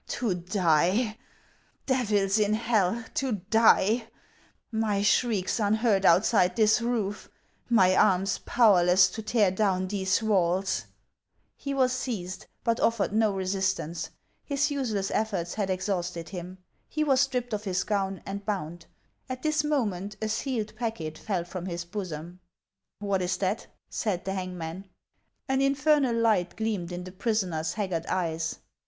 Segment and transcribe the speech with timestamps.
[0.17, 1.15] "To die!
[1.85, 4.07] Devils in hell, to die!
[4.71, 7.29] My shrieks unheard outside this roof,
[7.69, 10.87] my arms powerless to tear down these walls!"
[11.63, 14.09] He was seized, but offered no resistance;
[14.43, 16.57] his useless efforts had exhausted him.
[16.89, 18.87] He was stripped of his gown, and bound;
[19.29, 22.39] at this moment a sealed packet fell from his bosom."
[22.97, 24.89] What is that?" said the hangman.
[25.47, 28.57] An infernal light gleamed in the prisoner's haggard eyes.